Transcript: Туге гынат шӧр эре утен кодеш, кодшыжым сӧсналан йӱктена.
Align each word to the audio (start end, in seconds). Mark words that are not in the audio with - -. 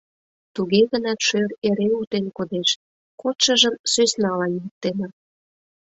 Туге 0.53 0.81
гынат 0.91 1.19
шӧр 1.27 1.51
эре 1.67 1.87
утен 2.01 2.25
кодеш, 2.37 2.69
кодшыжым 3.21 3.75
сӧсналан 3.91 4.51
йӱктена. 4.63 5.07